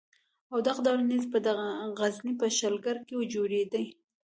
او 0.51 0.57
دغه 0.67 0.79
ډول 0.85 1.01
نېزې 1.11 1.27
به 1.31 1.39
د 1.47 1.47
غزني 1.99 2.33
په 2.41 2.47
شلګر 2.57 2.97
کې 3.07 3.15
جوړېدې. 3.33 3.85